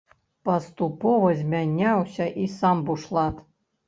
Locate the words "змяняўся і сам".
1.41-2.81